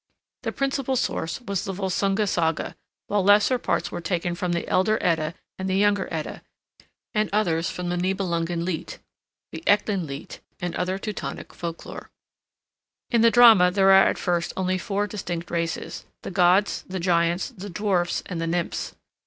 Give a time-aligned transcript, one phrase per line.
[0.41, 4.97] The principal source was the Volsunga Saga, while lesser parts were taken from the Elder
[4.99, 6.41] Edda and the Younger Edda,
[7.13, 8.95] and others from the Nibelungen Lied,
[9.51, 12.09] the Ecklenlied, and other Teutonic folklore.
[13.11, 17.49] In the drama there are at first only four distinct races, the gods, the giants,
[17.51, 18.95] the dwarfs, and the nymphs.